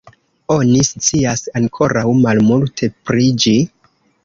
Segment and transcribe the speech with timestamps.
[0.53, 3.57] Oni scias ankoraŭ malmulte pri ĝi.